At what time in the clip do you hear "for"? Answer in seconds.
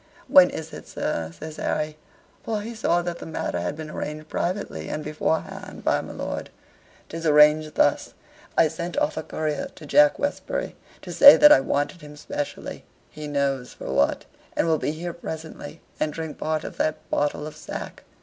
2.43-2.61, 13.73-13.93